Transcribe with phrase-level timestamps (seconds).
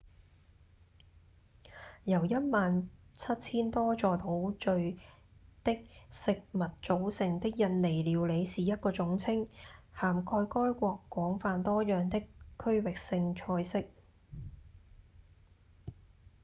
[2.05, 4.97] 由1萬7000多座島嶼
[5.63, 9.47] 的食物組成的印尼料理是一個總稱
[9.91, 12.19] 涵蓋該國廣泛多樣的
[12.57, 13.83] 區域性菜色